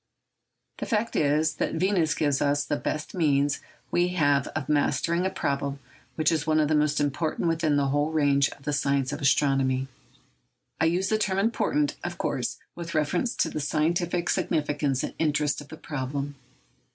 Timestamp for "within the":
7.47-7.89